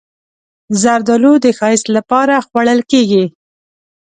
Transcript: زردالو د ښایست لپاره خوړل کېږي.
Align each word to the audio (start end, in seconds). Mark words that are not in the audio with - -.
زردالو 0.81 1.33
د 1.43 1.45
ښایست 1.57 1.87
لپاره 1.97 2.35
خوړل 2.47 2.79
کېږي. 2.91 3.23